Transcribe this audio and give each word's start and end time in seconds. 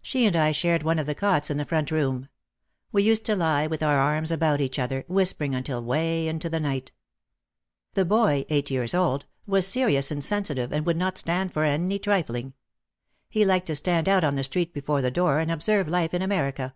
She 0.00 0.26
and 0.26 0.34
I 0.34 0.50
shared 0.50 0.82
one 0.82 0.98
of 0.98 1.06
the 1.06 1.14
cots 1.14 1.48
in 1.48 1.56
the 1.56 1.64
"front 1.64 1.92
room." 1.92 2.28
We 2.90 3.04
used 3.04 3.24
to 3.26 3.36
lie 3.36 3.68
with 3.68 3.80
our 3.80 3.96
arms 3.96 4.32
about 4.32 4.60
each 4.60 4.76
other, 4.76 5.04
whispering 5.06 5.54
until 5.54 5.84
way 5.84 6.26
into 6.26 6.50
the 6.50 6.58
night. 6.58 6.90
The 7.94 8.04
boy, 8.04 8.44
eight 8.48 8.72
years 8.72 8.92
old, 8.92 9.24
was 9.46 9.68
serious 9.68 10.10
and 10.10 10.24
sensitive 10.24 10.72
and 10.72 10.84
would 10.84 10.96
not 10.96 11.16
stand 11.16 11.52
for 11.52 11.62
any 11.62 12.00
trifling. 12.00 12.54
He 13.28 13.44
liked 13.44 13.68
to 13.68 13.76
stand 13.76 14.08
out 14.08 14.24
on 14.24 14.34
the 14.34 14.42
street 14.42 14.74
before 14.74 15.00
the 15.00 15.12
door 15.12 15.38
and 15.38 15.48
observe 15.48 15.86
life 15.86 16.12
in 16.12 16.22
Amer 16.22 16.50
ica. 16.50 16.72